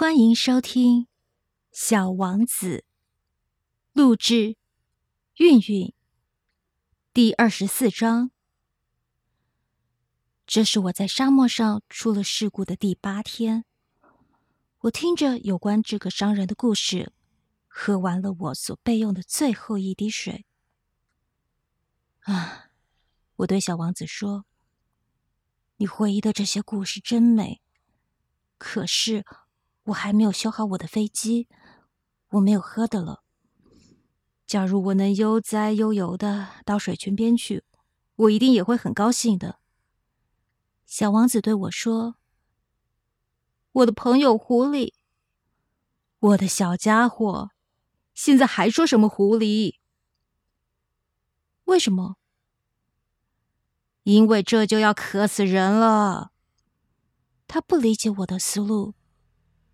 [0.00, 1.02] 欢迎收听
[1.72, 2.84] 《小王子》，
[3.92, 4.56] 录制
[5.38, 5.92] 韵韵，
[7.12, 8.30] 第二十四章。
[10.46, 13.64] 这是我在沙漠上出了事故的第八天。
[14.82, 17.12] 我听着有关这个商人的故事，
[17.66, 20.46] 喝完了我所备用的最后一滴水。
[22.20, 22.70] 啊，
[23.34, 24.46] 我对小王子说
[25.78, 27.60] ：“你回忆的这些故事真美，
[28.58, 29.24] 可是……”
[29.88, 31.48] 我还没有修好我的飞机，
[32.30, 33.22] 我没有喝的了。
[34.46, 37.64] 假如我能悠哉悠游的到水泉边去，
[38.16, 39.60] 我一定也会很高兴的。
[40.84, 42.16] 小王子对我说
[43.72, 44.92] ：“我的朋友狐狸，
[46.18, 47.50] 我的小家伙，
[48.14, 49.76] 现在还说什么狐狸？
[51.64, 52.16] 为什么？
[54.02, 56.32] 因为这就要渴死人了。”
[57.48, 58.94] 他不理解我的思路。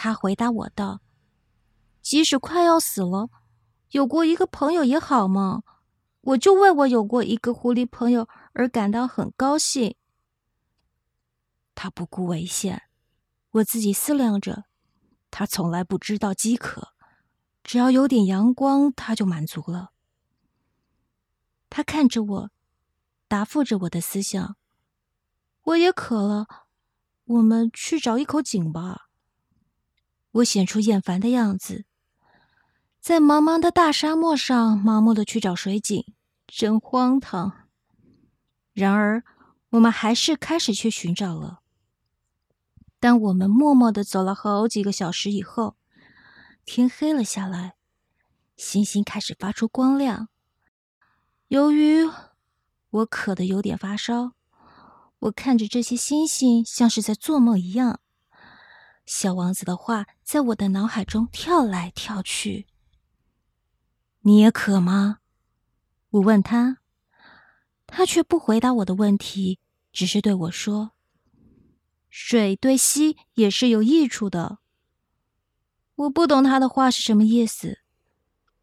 [0.00, 1.00] 他回答我道
[2.00, 3.30] ：“即使快要死了，
[3.90, 5.64] 有过一个朋友也好嘛。
[6.20, 9.96] 我就为我有过一个狐狸朋友而感到很高兴。”
[11.74, 12.84] 他不顾危险，
[13.50, 14.66] 我自己思量着，
[15.32, 16.94] 他从来不知道饥渴，
[17.64, 19.90] 只要有点阳光，他就满足了。
[21.68, 22.50] 他看着我，
[23.26, 24.56] 答复着我的思想
[25.74, 26.46] ：“我也渴了，
[27.24, 29.06] 我们去找一口井吧。”
[30.32, 31.84] 我显出厌烦的样子，
[33.00, 36.04] 在茫茫的大沙漠上盲目的去找水井，
[36.46, 37.68] 真荒唐。
[38.72, 39.24] 然而，
[39.70, 41.60] 我们还是开始去寻找了。
[43.00, 45.76] 当我们默默的走了好几个小时以后，
[46.64, 47.74] 天黑了下来，
[48.56, 50.28] 星星开始发出光亮。
[51.48, 52.08] 由于
[52.90, 54.32] 我渴得有点发烧，
[55.20, 58.00] 我看着这些星星，像是在做梦一样。
[59.06, 62.66] 小王子的话在我的脑海中跳来跳去。
[64.20, 65.20] 你也渴吗？
[66.10, 66.80] 我问他，
[67.86, 69.58] 他却不回答我的问题，
[69.90, 70.90] 只是对我说
[72.10, 74.58] ：“水对吸也是有益处的。”
[75.96, 77.78] 我不懂他的话是什么意思，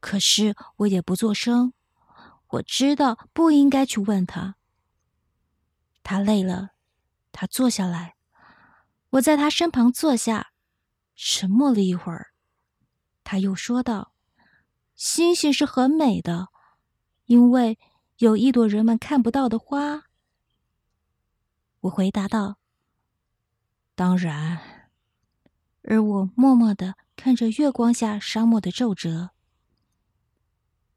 [0.00, 1.72] 可是我也不作声。
[2.48, 4.56] 我知道不应该去问他。
[6.02, 6.72] 他累了，
[7.32, 8.16] 他坐下来。
[9.12, 10.52] 我在他身旁坐下，
[11.16, 12.34] 沉默了一会儿，
[13.22, 14.14] 他又说道
[14.94, 16.48] ：“星星是很美的，
[17.26, 17.78] 因为
[18.18, 20.04] 有一朵人们看不到的花。”
[21.80, 22.58] 我回答道
[23.94, 24.60] ：“当然。”
[25.86, 29.30] 而我默默的看着月光下沙漠的皱褶。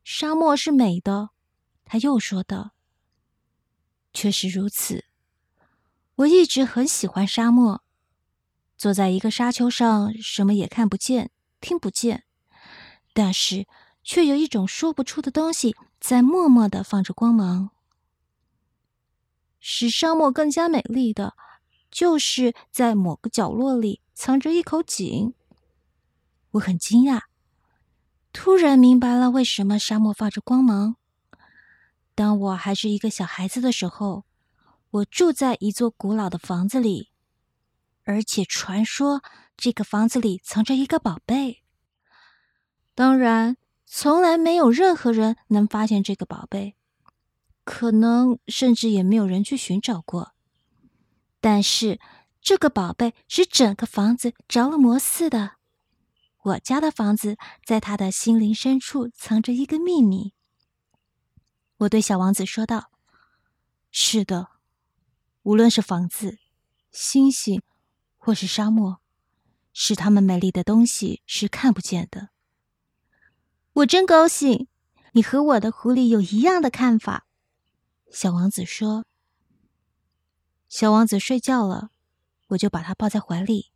[0.04, 1.32] 沙漠是美的，
[1.84, 2.72] 他又说道
[4.14, 5.04] ：“确实如此，
[6.16, 7.84] 我一直很喜欢沙漠。”
[8.78, 12.26] 坐在一个沙丘上，什么也看不见，听不见，
[13.12, 13.66] 但是
[14.04, 17.72] 却有一种说不出的东西在默默的放着光芒。
[19.60, 21.34] 使沙漠更加美丽的，
[21.90, 25.34] 就是在某个角落里藏着一口井。
[26.52, 27.24] 我很惊讶，
[28.32, 30.96] 突然明白了为什么沙漠发着光芒。
[32.14, 34.26] 当我还是一个小孩子的时候，
[34.92, 37.10] 我住在一座古老的房子里。
[38.08, 39.22] 而且传说
[39.58, 41.62] 这个房子里藏着一个宝贝。
[42.96, 46.78] 当然，从来没有任何人能发现这个宝贝，
[47.66, 50.34] 可能甚至也没有人去寻找过。
[51.42, 52.00] 但是，
[52.42, 55.58] 这个宝贝使整个房子着了魔似的。
[56.44, 60.34] 我家的房子在他的心灵深处藏着一个秘密。
[61.80, 62.90] 我对小王子说道
[63.92, 64.48] ：“是的，
[65.44, 66.40] 无论是房子、
[66.90, 67.62] 星星。”
[68.28, 69.00] 或是沙漠，
[69.72, 72.28] 使它们美丽的东西是看不见的。
[73.72, 74.68] 我真高兴，
[75.14, 77.26] 你和我的狐狸有一样的看法。
[78.12, 79.06] 小王子说
[80.68, 81.92] ：“小王子睡觉了，
[82.48, 83.72] 我就把他抱在怀里，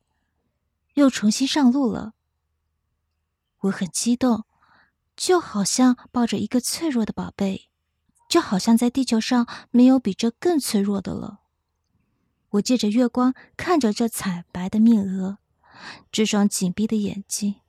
[0.95, 2.11] 又重新上路了。
[3.59, 4.43] 我很激动，
[5.15, 7.69] 就好像抱着一个脆弱的宝贝，
[8.27, 11.39] 就好像在地球上没有比这更脆弱的了。”
[12.51, 15.37] 我借着月光看着这惨白的面额，
[16.11, 17.61] 这双紧闭的眼睛，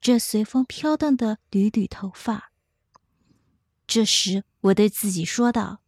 [0.00, 2.50] 这随风飘荡的缕缕头发。
[3.86, 5.80] 这时，我对自己说道：“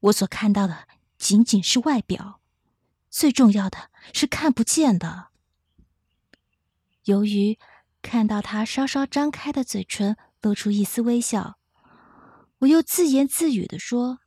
[0.00, 0.88] 我所看到的
[1.18, 2.40] 仅仅是外表，
[3.10, 5.28] 最重要的是看不见的。”
[7.04, 7.58] 由于
[8.00, 11.58] 看到他稍稍张开的嘴唇露出一丝微笑，
[12.60, 14.20] 我又自言自语的说。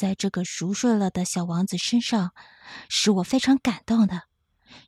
[0.00, 2.32] 在这个熟睡了的小王子身上，
[2.88, 4.22] 使我非常感动的，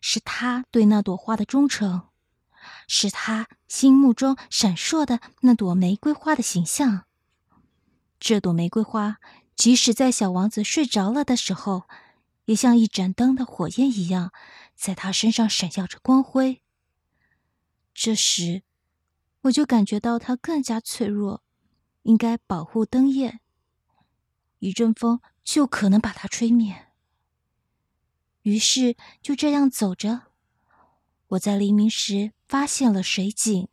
[0.00, 2.08] 是他对那朵花的忠诚，
[2.88, 7.04] 是他心目中闪烁的那朵玫瑰花的形象。
[8.18, 9.18] 这朵玫瑰花，
[9.54, 11.82] 即使在小王子睡着了的时候，
[12.46, 14.32] 也像一盏灯的火焰一样，
[14.74, 16.62] 在他身上闪耀着光辉。
[17.92, 18.62] 这时，
[19.42, 21.42] 我就感觉到他更加脆弱，
[22.04, 23.40] 应该保护灯焰。
[24.62, 26.86] 一阵风就可能把它吹灭。
[28.42, 30.28] 于是就这样走着，
[31.30, 33.68] 我在黎明时发现了水井。